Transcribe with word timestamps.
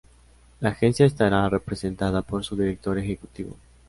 La 0.61 0.69
Agencia 0.69 1.05
estará 1.05 1.47
representada 1.47 2.23
por 2.23 2.43
su 2.43 2.55
Director 2.55 2.97
Ejecutivo. 2.97 3.55